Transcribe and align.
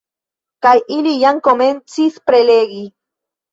Kaj 0.65 0.71
ili 0.95 1.13
jam 1.25 1.43
komencis 1.49 2.19
prelegi 2.33 2.83